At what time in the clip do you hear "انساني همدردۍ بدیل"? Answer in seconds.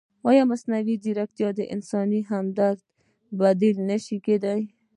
1.73-3.77